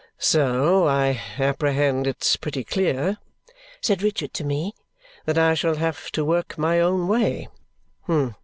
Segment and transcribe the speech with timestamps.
[0.17, 3.19] "So I apprehend it's pretty clear,"
[3.81, 4.73] said Richard to me,
[5.25, 7.49] "that I shall have to work my own way.